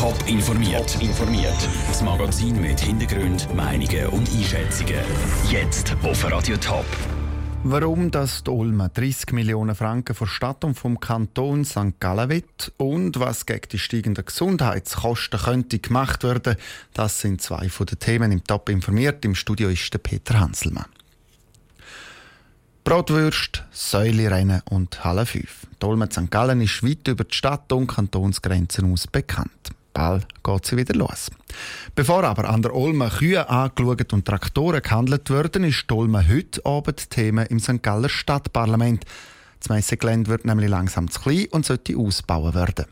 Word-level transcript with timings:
Top 0.00 0.16
informiert. 0.26 0.96
informiert. 1.02 1.68
Das 1.88 2.00
Magazin 2.00 2.58
mit 2.58 2.80
Hintergrund, 2.80 3.54
Meinungen 3.54 4.06
und 4.06 4.30
Einschätzungen. 4.30 4.94
Jetzt 5.50 5.94
auf 6.02 6.24
Radio 6.24 6.56
Top. 6.56 6.86
Warum 7.64 8.10
das 8.10 8.42
Ulma 8.48 8.88
30 8.88 9.32
Millionen 9.32 9.74
Franken 9.74 10.14
von 10.14 10.26
Stadt 10.26 10.64
und 10.64 10.76
vom 10.76 10.98
Kanton 11.00 11.66
St. 11.66 12.00
Gallen 12.00 12.30
will 12.30 12.44
und 12.78 13.20
was 13.20 13.44
gegen 13.44 13.68
die 13.70 13.78
steigenden 13.78 14.24
Gesundheitskosten 14.24 15.38
könnte 15.38 15.78
gemacht 15.80 16.24
werden, 16.24 16.56
das 16.94 17.20
sind 17.20 17.42
zwei 17.42 17.68
von 17.68 17.84
den 17.84 17.98
Themen 17.98 18.32
im 18.32 18.42
Top 18.42 18.70
informiert. 18.70 19.22
Im 19.26 19.34
Studio 19.34 19.68
ist 19.68 19.92
der 19.92 19.98
Peter 19.98 20.40
Hanselmann. 20.40 20.86
Bratwürst, 22.84 23.64
Säulerennen 23.70 24.62
und 24.70 25.04
Halle 25.04 25.26
5. 25.26 25.66
Die 25.82 25.84
Ulma 25.84 26.06
St. 26.10 26.30
Gallen 26.30 26.62
ist 26.62 26.82
weit 26.82 27.06
über 27.06 27.24
die 27.24 27.34
Stadt- 27.34 27.70
und 27.70 27.88
Kantonsgrenzen 27.88 28.90
aus 28.90 29.06
bekannt. 29.06 29.74
Bald 29.92 30.26
geht 30.42 30.66
sie 30.66 30.76
wieder 30.76 30.94
los. 30.94 31.30
Bevor 31.94 32.24
aber 32.24 32.48
an 32.48 32.62
der 32.62 32.74
Olme 32.74 33.08
Kühe 33.08 33.48
angeschaut 33.48 34.12
und 34.12 34.24
Traktoren 34.24 34.82
gehandelt 34.82 35.30
werden, 35.30 35.64
ist 35.64 35.84
die 35.90 35.94
Olme 35.94 36.26
heute 36.28 36.64
Abend 36.64 37.10
Thema 37.10 37.42
im 37.42 37.60
St. 37.60 37.82
Galler 37.82 38.08
Stadtparlament. 38.08 39.04
Das 39.58 39.68
Messegelände 39.68 40.30
wird 40.30 40.44
nämlich 40.44 40.68
langsam 40.68 41.10
zu 41.10 41.20
klein 41.20 41.46
und 41.50 41.66
sollte 41.66 41.96
ausbauen 41.96 42.54
werden. 42.54 42.86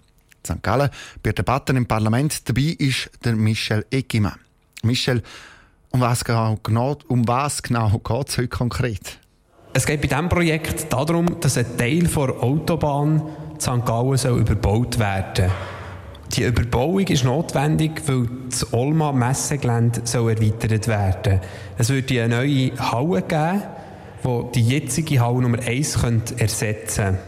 St. 0.44 0.62
Gallen 0.62 0.90
bei 1.22 1.32
Debatten 1.32 1.76
im 1.76 1.86
Parlament 1.86 2.48
dabei 2.48 2.76
ist 2.78 3.10
der 3.24 3.36
Michel 3.36 3.86
Egimann. 3.90 4.38
Michel, 4.82 5.22
um 5.90 6.00
was 6.00 6.24
genau, 6.24 6.98
um 7.08 7.26
was 7.26 7.62
genau 7.62 7.90
geht 7.98 8.28
es 8.28 8.38
heute 8.38 8.48
konkret? 8.48 9.18
Es 9.72 9.86
geht 9.86 10.00
bei 10.00 10.08
diesem 10.08 10.28
Projekt 10.28 10.92
darum, 10.92 11.40
dass 11.40 11.56
ein 11.56 11.76
Teil 11.76 12.04
der 12.04 12.42
Autobahn 12.42 13.22
St. 13.60 13.84
Gallen 13.84 14.16
soll 14.16 14.40
überbaut 14.40 14.98
werden 14.98 15.48
soll. 15.48 15.77
Die 16.34 16.44
Überbauung 16.44 17.06
ist 17.06 17.24
notwendig, 17.24 18.02
weil 18.06 18.28
das 18.50 18.72
Olma 18.72 19.12
Messegelände 19.12 20.02
soll 20.04 20.32
erweitert 20.32 20.86
werden 20.86 21.40
Es 21.78 21.88
wird 21.88 22.10
eine 22.12 22.28
neue 22.28 22.72
Halle 22.78 23.22
geben, 23.22 23.62
die 24.24 24.60
die 24.60 24.68
jetzige 24.68 25.20
Halle 25.20 25.40
Nummer 25.40 25.58
1 25.58 25.96
ersetzen 26.36 27.04
könnte. 27.04 27.18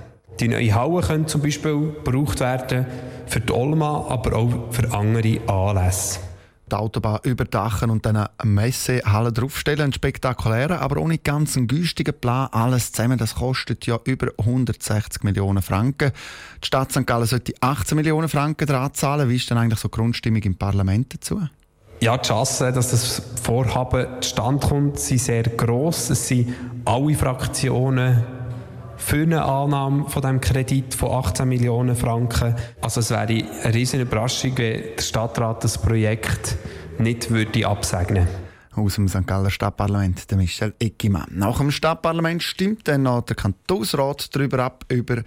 Die 0.41 0.49
neue 0.49 0.75
Halle 0.75 1.01
könnte 1.01 1.27
zum 1.27 1.43
Beispiel 1.43 1.93
gebraucht 2.05 2.41
werden 2.41 2.87
für 3.27 3.41
die 3.41 3.53
Olma, 3.53 4.07
aber 4.09 4.37
auch 4.37 4.53
für 4.71 4.93
andere 4.93 5.41
Anlässe 5.47 6.21
die 6.71 6.77
Autobahn 6.77 7.21
überdachen 7.25 7.91
und 7.91 8.07
dann 8.07 8.17
eine 8.17 8.31
Messehalle 8.45 9.33
draufstellen. 9.33 9.87
Ein 9.87 9.93
spektakulärer, 9.93 10.81
aber 10.81 11.07
nicht 11.07 11.25
ganz 11.25 11.57
ein 11.57 11.67
günstiger 11.67 12.13
Plan. 12.13 12.49
Alles 12.53 12.93
zusammen, 12.93 13.19
das 13.19 13.35
kostet 13.35 13.87
ja 13.87 13.99
über 14.05 14.29
160 14.39 15.23
Millionen 15.23 15.63
Franken. 15.63 16.13
Die 16.63 16.67
Stadt 16.67 16.93
St. 16.93 17.07
Gallen 17.07 17.27
sollte 17.27 17.53
18 17.61 17.97
Millionen 17.97 18.29
Franken 18.29 18.67
dran 18.67 18.95
zahlen. 18.95 19.29
Wie 19.29 19.37
ist 19.37 19.51
denn 19.51 19.59
eigentlich 19.59 19.81
so 19.81 19.89
die 19.89 19.97
Grundstimmung 19.97 20.43
im 20.43 20.57
Parlament 20.57 21.15
dazu? 21.15 21.41
Ja, 22.01 22.17
die 22.17 22.27
Chancen, 22.27 22.73
dass 22.73 22.93
das 22.93 23.21
Vorhaben 23.43 24.07
zustande 24.23 24.67
kommt, 24.67 24.99
sind 24.99 25.21
sehr 25.21 25.43
gross. 25.43 26.09
Es 26.09 26.29
sind 26.29 26.55
alle 26.87 27.15
Fraktionen 27.15 28.40
für 29.01 29.23
eine 29.23 29.45
Annahme 29.45 30.09
von 30.09 30.23
dem 30.23 30.41
Kredit 30.41 30.95
von 30.95 31.11
18 31.13 31.49
Millionen 31.49 31.97
Franken. 31.97 32.55
Also 32.81 33.01
es 33.01 33.11
wäre 33.11 33.23
eine 33.23 33.75
riesige 33.75 34.05
Überraschung, 34.05 34.57
wenn 34.59 34.83
der 34.97 35.03
Stadtrat 35.03 35.65
das 35.65 35.79
Projekt 35.79 36.57
nicht 36.99 37.31
würde 37.31 37.67
absegnen 37.67 38.29
aus 38.77 38.95
dem 38.95 39.09
St. 39.09 39.27
Galler 39.27 39.51
Stadtparlament, 39.51 40.31
der 40.31 40.39
Michel 40.39 40.75
Eckimann. 40.79 41.29
Nach 41.31 41.59
dem 41.59 41.71
Stadtparlament 41.71 42.43
stimmt 42.43 42.87
dann 42.89 43.03
noch 43.03 43.23
der 43.23 43.37
Kantonsrat 43.37 44.35
darüber 44.35 44.61
ab, 44.61 44.85
über 44.89 45.19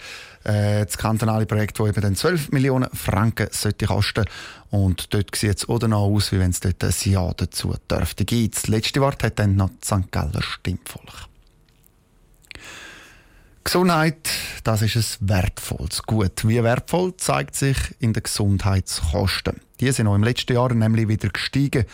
äh, 0.44 0.86
das 0.86 0.98
kantonale 0.98 1.46
Projekt, 1.46 1.80
das 1.80 1.90
eben 1.90 2.02
dann 2.02 2.16
12 2.16 2.52
Millionen 2.52 2.90
Franken 2.94 3.48
sollte 3.52 3.86
kosten. 3.86 4.26
Und 4.70 5.14
dort 5.14 5.36
sieht 5.36 5.58
es 5.58 5.70
auch 5.70 5.82
noch 5.82 6.04
aus, 6.04 6.32
wie 6.32 6.40
wenn 6.40 6.52
es 6.52 6.62
dort 6.62 6.84
ein 6.84 6.94
Ja 7.04 7.32
dazu 7.36 7.76
dürfte. 7.90 8.26
Das 8.26 8.68
letzte 8.68 9.02
Wort 9.02 9.24
hat 9.24 9.40
dann 9.40 9.56
noch 9.56 9.70
das 9.80 10.00
St. 10.00 10.12
Galler 10.12 10.42
Stimmvolk. 10.42 11.33
Gesundheit, 13.64 14.30
das 14.64 14.82
ist 14.82 14.96
ein 14.96 15.30
wertvolles 15.30 16.04
Gut. 16.04 16.48
Wie 16.48 16.62
wertvoll 16.64 17.16
zeigt 17.18 17.56
sich 17.56 17.78
in 18.00 18.14
den 18.14 18.24
Gesundheitskosten. 18.24 19.62
Die 19.80 19.92
sind 19.92 20.08
auch 20.08 20.16
im 20.16 20.24
letzten 20.24 20.54
Jahr 20.54 20.74
nämlich 20.74 21.08
wieder 21.08 21.30
gestiegen 21.30 21.86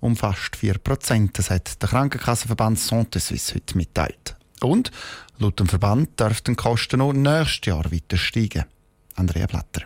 um 0.00 0.16
fast 0.16 0.56
4% 0.56 1.30
Das 1.32 1.48
hat 1.48 1.80
der 1.80 1.88
Krankenkassenverband 1.88 2.78
Santé 2.78 3.20
Suisse 3.20 3.54
heute 3.54 3.76
mitteilt. 3.76 4.36
Und 4.60 4.90
laut 5.38 5.58
dem 5.58 5.66
Verband 5.66 6.20
dürften 6.20 6.56
die 6.56 6.62
Kosten 6.62 6.98
noch 6.98 7.14
nächstes 7.14 7.68
Jahr 7.68 7.90
weiter 7.90 8.18
steigen. 8.18 8.64
Andrea 9.16 9.46
Blatter. 9.46 9.82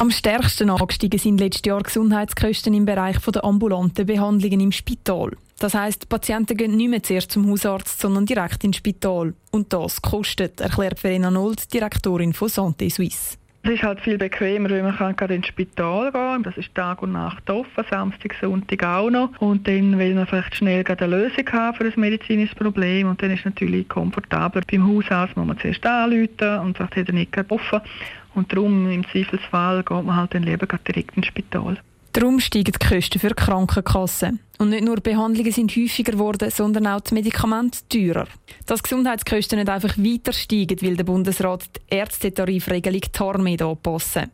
Am 0.00 0.12
stärksten 0.12 0.70
angestiegen 0.70 1.18
sind 1.18 1.40
letztes 1.40 1.64
Jahr 1.66 1.82
Gesundheitskosten 1.82 2.72
im 2.72 2.84
Bereich 2.84 3.18
der 3.18 3.42
ambulanten 3.42 4.06
Behandlungen 4.06 4.60
im 4.60 4.70
Spital. 4.70 5.32
Das 5.58 5.74
heisst, 5.74 6.08
Patienten 6.08 6.56
gehen 6.56 6.76
nicht 6.76 6.88
mehr 6.88 7.02
zuerst 7.02 7.32
zum 7.32 7.50
Hausarzt, 7.50 8.00
sondern 8.00 8.24
direkt 8.24 8.62
ins 8.62 8.76
Spital. 8.76 9.34
Und 9.50 9.72
das 9.72 10.00
kostet, 10.00 10.60
erklärt 10.60 11.00
Verena 11.00 11.32
Nold, 11.32 11.74
Direktorin 11.74 12.32
von 12.32 12.46
Santé 12.46 12.88
Suisse. 12.88 13.36
Es 13.64 13.72
ist 13.72 13.82
halt 13.82 14.00
viel 14.00 14.18
bequemer, 14.18 14.70
weil 14.70 14.84
man 14.84 14.96
kann 14.96 15.16
gerade 15.16 15.34
ins 15.34 15.48
Spital 15.48 16.12
gehen 16.12 16.44
Das 16.44 16.56
ist 16.56 16.72
Tag 16.76 17.02
und 17.02 17.12
Nacht 17.12 17.50
offen, 17.50 17.84
Samstag, 17.90 18.36
Sonntag 18.40 18.84
auch 18.84 19.10
noch. 19.10 19.30
Und 19.40 19.66
dann 19.66 19.98
will 19.98 20.14
man 20.14 20.28
vielleicht 20.28 20.54
schnell 20.54 20.84
eine 20.86 21.06
Lösung 21.08 21.44
haben 21.52 21.76
für 21.76 21.84
ein 21.84 21.92
medizinisches 21.96 22.54
Problem. 22.54 23.08
Und 23.08 23.20
dann 23.20 23.32
ist 23.32 23.40
es 23.40 23.46
natürlich 23.46 23.88
komfortabler. 23.88 24.62
Beim 24.70 24.86
Hausarzt 24.86 25.36
muss 25.36 25.46
man 25.46 25.58
zuerst 25.58 25.84
anrufen 25.84 26.58
und 26.60 26.78
sagt, 26.78 26.96
hat 26.96 27.08
er 27.08 27.14
nicht 27.14 27.36
offen. 27.50 27.80
Und 28.34 28.52
darum, 28.52 28.90
im 28.90 29.04
Zweifelsfall, 29.10 29.82
geht 29.82 30.04
man 30.04 30.16
halt 30.16 30.34
dann 30.34 30.42
lieber 30.44 30.66
direkt 30.66 31.16
ins 31.16 31.26
Spital. 31.26 31.78
Darum 32.12 32.40
steigen 32.40 32.72
die 32.72 32.86
Kosten 32.88 33.18
für 33.18 33.28
die 33.28 33.34
Krankenkassen. 33.34 34.40
Und 34.58 34.70
nicht 34.70 34.84
nur 34.84 34.96
Behandlungen 34.96 35.52
sind 35.52 35.70
häufiger 35.76 36.12
geworden, 36.12 36.50
sondern 36.50 36.86
auch 36.88 37.00
die 37.00 37.14
Medikamente 37.14 37.80
teurer. 37.88 38.26
Dass 38.66 38.82
Gesundheitskosten 38.82 39.58
nicht 39.58 39.68
einfach 39.68 39.96
weiter 39.96 40.32
steigen, 40.32 40.80
will 40.80 40.96
der 40.96 41.04
Bundesrat 41.04 41.66
die 41.76 41.94
Ärztetarifregelung 41.94 43.02
TARMED 43.12 43.62
anpassen. 43.62 44.32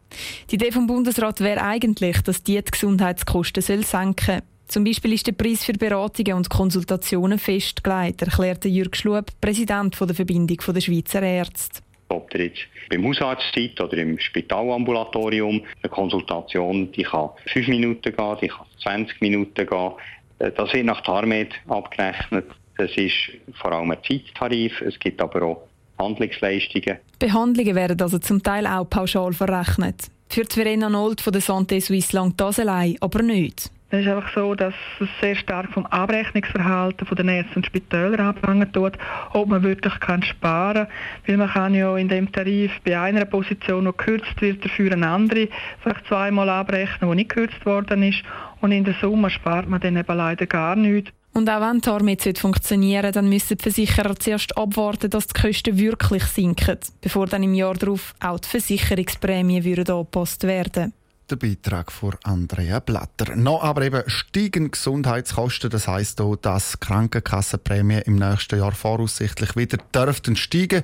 Die 0.50 0.55
Idee 0.55 0.72
vom 0.72 0.87
Bundesrat 0.87 1.41
wäre 1.41 1.62
eigentlich, 1.62 2.22
dass 2.22 2.43
die, 2.43 2.62
die 2.62 2.71
Gesundheitskosten 2.71 3.62
soll 3.62 3.84
senken 3.84 4.26
soll. 4.26 4.43
Zum 4.66 4.84
Beispiel 4.84 5.12
ist 5.12 5.26
der 5.26 5.32
Preis 5.32 5.62
für 5.62 5.75
Beratungen 5.75 6.38
und 6.38 6.49
Konsultationen 6.49 7.38
festgelegt, 7.38 8.22
erklärte 8.22 8.69
Jürg 8.69 8.97
Schlup, 8.97 9.26
Präsident 9.41 10.00
der 10.00 10.15
Verbindung 10.15 10.56
der 10.56 10.81
Schweizer 10.81 11.22
Ärzte. 11.22 11.83
Ob 12.09 12.31
der 12.31 12.47
jetzt 12.47 12.66
beim 12.91 13.06
Hausarzt 13.06 13.53
sitzt 13.54 13.81
oder 13.81 13.97
im 13.97 14.19
Spitalambulatorium, 14.19 15.62
eine 15.82 15.91
Konsultation, 15.91 16.92
die 16.92 17.03
kann 17.03 17.31
5 17.47 17.69
Minuten 17.69 18.03
gehen, 18.03 18.37
die 18.41 18.48
kann 18.48 18.66
20 18.82 19.20
Minuten 19.20 19.66
gehen. 19.66 19.92
Äh, 20.38 20.53
das 20.53 20.72
wird 20.72 20.87
nach 20.87 21.00
TARMED 21.03 21.54
abgerechnet. 21.69 22.47
Das 22.76 22.91
ist 22.97 23.14
vor 23.54 23.72
allem 23.72 23.91
ein 23.91 23.98
Zeittarif. 24.06 24.81
Es 24.81 24.98
gibt 24.98 25.20
aber 25.20 25.43
auch 25.43 25.69
Handlungsleistungen. 25.98 26.98
Behandlungen 27.19 27.75
werden 27.75 28.00
also 28.00 28.19
zum 28.19 28.43
Teil 28.43 28.66
auch 28.66 28.88
pauschal 28.88 29.32
verrechnet. 29.32 30.10
Für 30.28 30.44
Verena 30.44 30.88
Nold 30.88 31.20
von 31.20 31.32
der 31.32 31.43
Santé 31.43 31.81
Suisse 31.81 32.16
langt 32.16 32.41
das 32.41 32.59
allein 32.59 32.97
aber 33.00 33.22
nicht. 33.22 33.70
Es 33.94 34.00
ist 34.00 34.09
einfach 34.09 34.34
so, 34.34 34.56
dass 34.56 34.75
es 34.99 35.09
sehr 35.21 35.37
stark 35.37 35.71
vom 35.72 35.87
Abrechnungsverhalten 35.87 37.06
der 37.16 37.34
Ärzte 37.37 37.55
und 37.55 37.66
Spitäler 37.66 38.19
abhängen 38.19 38.72
tut, 38.72 38.94
ob 39.32 39.49
man 39.49 39.62
wirklich 39.62 40.00
kann 40.00 40.21
sparen 40.25 40.88
kann. 40.88 40.94
Weil 41.27 41.37
man 41.37 41.49
kann 41.49 41.75
ja 41.75 41.97
in 41.97 42.09
dem 42.09 42.32
Tarif 42.32 42.72
bei 42.84 42.99
einer 42.99 43.25
Position, 43.25 43.84
die 43.84 43.93
gekürzt 43.93 44.41
wird, 44.41 44.65
dafür 44.65 44.91
eine 44.91 45.06
andere 45.06 45.49
vielleicht 45.81 46.06
zweimal 46.09 46.49
abrechnen, 46.49 47.09
die 47.09 47.16
nicht 47.16 47.28
gekürzt 47.28 47.65
worden 47.65 48.03
ist. 48.03 48.25
Und 48.60 48.72
in 48.72 48.82
der 48.82 48.94
Summe 49.00 49.31
spart 49.31 49.69
man 49.69 49.81
dann 49.81 49.97
eben 49.97 50.16
leider 50.16 50.47
gar 50.47 50.75
nichts. 50.75 51.12
Und 51.32 51.49
auch 51.49 51.61
wenn 51.61 51.81
TARMED 51.81 52.37
funktionieren 52.37 53.12
dann 53.12 53.28
müssen 53.28 53.56
die 53.56 53.62
Versicherer 53.62 54.16
zuerst 54.16 54.59
abwarten, 54.59 55.11
dass 55.11 55.28
die 55.28 55.41
Kosten 55.41 55.78
wirklich 55.78 56.25
sinken, 56.25 56.78
bevor 57.00 57.26
dann 57.26 57.44
im 57.44 57.55
Jahr 57.55 57.75
darauf 57.75 58.12
auch 58.21 58.41
die 58.41 58.49
Versicherungsprämien 58.49 59.65
angepasst 59.88 60.44
werden 60.44 60.93
der 61.30 61.36
Beitrag 61.36 61.90
von 61.90 62.14
Andrea 62.22 62.81
Blatter. 62.81 63.37
Noch 63.37 63.62
aber 63.62 63.82
eben 63.82 64.02
steigen 64.06 64.70
Gesundheitskosten. 64.70 65.70
Das 65.70 65.88
heisst 65.88 66.20
auch, 66.20 66.37
dass 66.37 66.81
Krankenkassenprämien 66.81 68.02
im 68.02 68.16
nächsten 68.16 68.58
Jahr 68.58 68.72
voraussichtlich 68.72 69.56
wieder 69.56 69.78
dürften 69.94 70.37
steigen. 70.37 70.82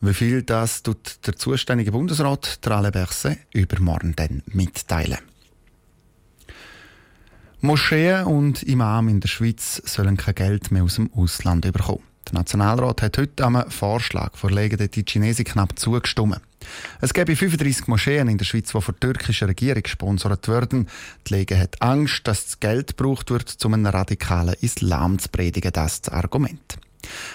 Wie 0.00 0.14
viel 0.14 0.42
das 0.42 0.82
tut 0.82 1.26
der 1.26 1.36
zuständige 1.36 1.92
Bundesrat 1.92 2.62
Trale 2.62 2.90
Berse 2.90 3.38
übermorgen 3.52 4.14
dann 4.16 4.42
mitteilen. 4.46 5.18
Moscheen 7.60 8.24
und 8.24 8.62
Imam 8.62 9.08
in 9.08 9.20
der 9.20 9.28
Schweiz 9.28 9.80
sollen 9.86 10.18
kein 10.18 10.34
Geld 10.34 10.70
mehr 10.70 10.84
aus 10.84 10.96
dem 10.96 11.10
Ausland 11.14 11.62
bekommen. 11.72 12.13
Der 12.28 12.34
Nationalrat 12.34 13.02
hat 13.02 13.18
heute 13.18 13.46
einem 13.46 13.70
Vorschlag 13.70 14.36
vorlegen, 14.36 14.90
die 14.90 15.04
Chinesen 15.06 15.44
knapp 15.44 15.78
zugestimmt. 15.78 16.40
Es 17.00 17.12
gäbe 17.12 17.36
35 17.36 17.86
Moscheen 17.88 18.28
in 18.28 18.38
der 18.38 18.44
Schweiz, 18.46 18.72
die 18.72 18.80
von 18.80 18.94
der 18.94 19.00
türkischen 19.00 19.48
Regierung 19.48 19.82
gesponsert 19.82 20.48
werden. 20.48 20.88
Die 21.26 21.34
Lega 21.34 21.56
hat 21.56 21.82
Angst, 21.82 22.26
dass 22.26 22.44
das 22.44 22.60
Geld 22.60 22.96
gebraucht 22.96 23.30
wird, 23.30 23.62
um 23.64 23.74
einen 23.74 23.86
radikalen 23.86 24.54
Islam 24.60 25.18
zu 25.18 25.28
predigen. 25.28 25.72
Das 25.72 25.94
ist 25.94 26.06
das 26.06 26.14
Argument. 26.14 26.78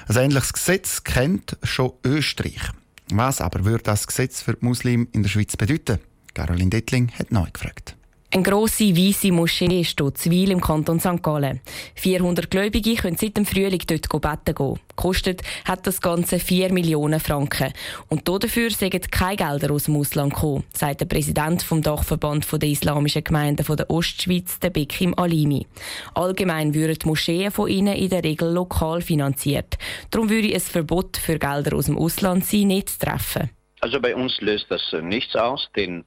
Ein 0.07 0.15
ähnliches 0.15 0.53
Gesetz 0.53 1.03
kennt 1.03 1.57
schon 1.63 1.94
Österreich. 2.03 2.71
Was 3.12 3.41
aber 3.41 3.65
würde 3.65 3.83
das 3.83 4.07
Gesetz 4.07 4.41
für 4.41 4.53
die 4.53 4.65
Muslime 4.65 5.07
in 5.12 5.24
der 5.24 5.30
Schweiz 5.30 5.56
bedeuten? 5.56 6.00
Caroline 6.33 6.69
Dettling 6.69 7.12
hat 7.12 7.31
neu 7.31 7.47
gefragt. 7.51 7.95
Eine 8.31 8.43
grosse 8.43 8.95
weiße 8.95 9.31
Moschee 9.31 9.83
steht 9.83 10.19
Zwil 10.19 10.51
im 10.51 10.61
Kanton 10.61 10.99
St. 10.99 11.23
Gallen. 11.23 11.61
400 11.95 12.51
Gläubige 12.51 12.93
können 12.93 13.17
seit 13.17 13.35
dem 13.35 13.43
Frühling 13.43 13.81
dort 13.87 14.07
beten 14.07 14.55
gehen. 14.55 14.79
Gekostet 14.89 15.41
hat 15.65 15.87
das 15.87 15.99
Ganze 15.99 16.37
4 16.37 16.71
Millionen 16.71 17.19
Franken. 17.19 17.73
Und 18.07 18.29
dafür 18.29 18.69
sind 18.69 19.11
keine 19.11 19.35
Gelder 19.35 19.73
aus 19.73 19.85
dem 19.85 19.95
Ausland 19.95 20.35
gekommen, 20.35 20.63
sagt 20.75 21.01
der 21.01 21.07
Präsident 21.07 21.63
vom 21.63 21.81
Dachverband 21.81 22.45
der 22.51 22.69
islamischen 22.69 23.23
Gemeinden 23.23 23.65
der 23.75 23.89
Ostschweiz, 23.89 24.59
der 24.59 24.69
Bekim 24.69 25.15
Alimi. 25.17 25.65
Allgemein 26.13 26.75
würden 26.75 26.99
die 27.01 27.07
Moscheen 27.07 27.49
von 27.49 27.67
ihnen 27.67 27.95
in 27.95 28.09
der 28.09 28.23
Regel 28.23 28.51
lokal 28.51 29.01
finanziert. 29.01 29.79
Darum 30.11 30.29
würde 30.29 30.53
ein 30.53 30.61
Verbot 30.61 31.17
für 31.17 31.39
Gelder 31.39 31.75
aus 31.75 31.87
dem 31.87 31.97
Ausland 31.97 32.45
sie 32.45 32.65
nicht 32.65 32.99
treffen. 32.99 33.49
Also 33.81 33.99
bei 34.01 34.15
uns 34.15 34.39
löst 34.41 34.65
das 34.69 34.81
äh, 34.93 35.01
nichts 35.01 35.35
aus, 35.35 35.69
denn 35.75 36.03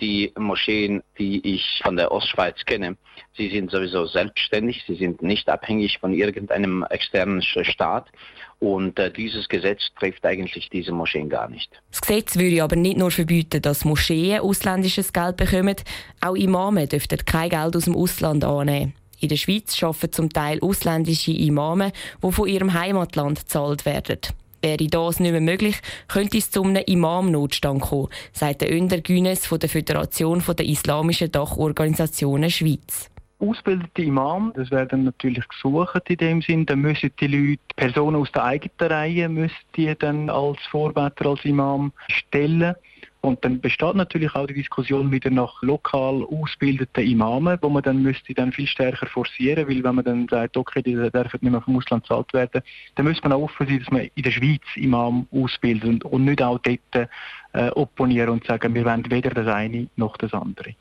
die 0.00 0.32
Moscheen, 0.38 1.02
die 1.18 1.54
ich 1.54 1.80
von 1.82 1.96
der 1.96 2.12
Ostschweiz 2.12 2.56
kenne, 2.66 2.96
sie 3.36 3.50
sind 3.50 3.70
sowieso 3.70 4.06
selbstständig, 4.06 4.84
sie 4.86 4.96
sind 4.96 5.22
nicht 5.22 5.48
abhängig 5.48 5.98
von 5.98 6.12
irgendeinem 6.12 6.84
externen 6.90 7.42
Staat 7.42 8.10
und 8.58 8.98
äh, 8.98 9.10
dieses 9.10 9.48
Gesetz 9.48 9.82
trifft 9.98 10.24
eigentlich 10.26 10.68
diese 10.68 10.92
Moscheen 10.92 11.28
gar 11.28 11.48
nicht. 11.48 11.70
Das 11.90 12.02
Gesetz 12.02 12.36
würde 12.36 12.62
aber 12.62 12.76
nicht 12.76 12.98
nur 12.98 13.10
verbieten, 13.10 13.62
dass 13.62 13.84
Moscheen 13.84 14.40
ausländisches 14.40 15.12
Geld 15.12 15.36
bekommen, 15.36 15.76
auch 16.20 16.34
Imame 16.34 16.86
dürften 16.86 17.24
kein 17.24 17.50
Geld 17.50 17.74
aus 17.76 17.84
dem 17.84 17.96
Ausland 17.96 18.44
annehmen. 18.44 18.94
In 19.20 19.28
der 19.30 19.36
Schweiz 19.36 19.82
arbeiten 19.82 20.12
zum 20.12 20.30
Teil 20.30 20.60
ausländische 20.60 21.32
Imame, 21.32 21.92
die 22.22 22.32
von 22.32 22.48
ihrem 22.48 22.74
Heimatland 22.74 23.40
gezahlt 23.40 23.86
werden. 23.86 24.18
Wäre 24.64 24.86
das 24.86 25.20
nicht 25.20 25.32
mehr 25.32 25.42
möglich, 25.42 25.76
könnte 26.08 26.38
es 26.38 26.50
zu 26.50 26.62
einem 26.62 26.82
Imam-Notstand 26.86 27.82
kommen, 27.82 28.08
sagt 28.32 28.62
der 28.62 28.72
Önder 28.72 28.98
Günes 29.02 29.46
von 29.46 29.58
der 29.58 29.68
Föderation 29.68 30.42
der 30.42 30.64
Islamischen 30.64 31.30
Dachorganisationen 31.30 32.48
Schweiz 32.48 33.10
ausgebildete 33.40 34.02
Imam, 34.02 34.54
das 34.56 34.70
werden 34.70 35.04
natürlich 35.04 35.46
gesucht 35.48 36.08
in 36.08 36.16
dem 36.16 36.40
Sinn, 36.40 36.64
dann 36.64 36.80
müssen 36.80 37.10
die 37.20 37.26
Leute, 37.26 37.60
Personen 37.76 38.16
aus 38.16 38.32
der 38.32 38.44
eigenen 38.44 38.72
Reihe, 38.80 39.28
müssen 39.28 39.54
die 39.76 39.94
dann 39.98 40.30
als 40.30 40.58
Vorbeter, 40.70 41.26
als 41.26 41.44
Imam 41.44 41.92
stellen. 42.08 42.74
Und 43.24 43.42
dann 43.42 43.58
besteht 43.58 43.94
natürlich 43.94 44.34
auch 44.34 44.46
die 44.46 44.52
Diskussion 44.52 45.10
wieder 45.10 45.30
nach 45.30 45.62
lokal 45.62 46.22
ausgebildeten 46.24 47.06
Imamen, 47.06 47.58
wo 47.62 47.70
man 47.70 47.82
dann 47.82 48.02
müsste 48.02 48.34
dann 48.34 48.52
viel 48.52 48.66
stärker 48.66 49.06
forcieren, 49.06 49.66
weil 49.66 49.82
wenn 49.82 49.94
man 49.94 50.04
dann 50.04 50.28
sagt, 50.28 50.58
okay, 50.58 50.82
die 50.82 50.92
dürfen 50.92 51.38
nicht 51.40 51.50
mehr 51.50 51.62
vom 51.62 51.78
Ausland 51.78 52.02
bezahlt 52.02 52.34
werden, 52.34 52.60
dann 52.96 53.06
müsste 53.06 53.26
man 53.26 53.32
auch 53.32 53.44
offen 53.44 53.66
sein, 53.66 53.78
dass 53.78 53.90
man 53.90 54.10
in 54.14 54.22
der 54.22 54.30
Schweiz 54.30 54.60
Imam 54.76 55.26
ausbildet 55.32 55.84
und, 55.88 56.04
und 56.04 56.26
nicht 56.26 56.42
auch 56.42 56.58
dort 56.58 57.08
äh, 57.54 57.70
opponieren 57.70 58.28
und 58.28 58.46
sagen, 58.46 58.74
wir 58.74 58.84
wollen 58.84 59.10
weder 59.10 59.30
das 59.30 59.46
eine 59.46 59.86
noch 59.96 60.18
das 60.18 60.34
andere. 60.34 60.74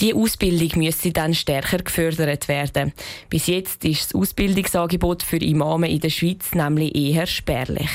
Die 0.00 0.14
Ausbildung 0.14 0.82
müsste 0.82 1.12
dann 1.12 1.34
stärker 1.34 1.76
gefördert 1.76 2.48
werden. 2.48 2.94
Bis 3.28 3.48
jetzt 3.48 3.84
ist 3.84 4.06
das 4.06 4.14
Ausbildungsangebot 4.14 5.22
für 5.22 5.36
Imame 5.36 5.90
in 5.90 6.00
der 6.00 6.08
Schweiz 6.08 6.54
nämlich 6.54 6.94
eher 6.94 7.26
spärlich. 7.26 7.90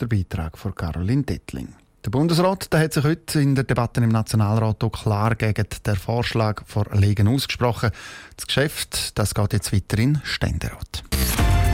Der 0.00 0.06
Beitrag 0.06 0.56
von 0.56 0.72
Caroline 0.72 1.24
Dettling. 1.24 1.79
Der 2.04 2.10
Bundesrat 2.10 2.72
der 2.72 2.80
hat 2.80 2.94
sich 2.94 3.04
heute 3.04 3.40
in 3.40 3.54
der 3.54 3.64
Debatte 3.64 4.00
im 4.00 4.08
Nationalrat 4.08 4.82
auch 4.82 4.90
klar 4.90 5.34
gegen 5.34 5.66
den 5.84 5.96
Vorschlag 5.96 6.62
vor 6.66 6.86
Legen 6.92 7.28
ausgesprochen. 7.28 7.90
Das 8.36 8.46
Geschäft 8.46 9.18
das 9.18 9.34
geht 9.34 9.52
jetzt 9.52 9.72
weiter 9.72 9.98
in 9.98 10.20
Ständerat. 10.24 11.04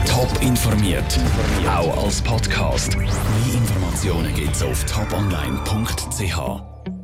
Top 0.07 0.31
informiert, 0.43 1.21
auch 1.69 2.05
als 2.05 2.23
Podcast. 2.23 2.97
Mehr 2.97 3.09
Informationen 3.55 4.35
gibt 4.35 4.57
es 4.57 4.63
auf 4.63 4.85
toponline.ch. 4.87 6.76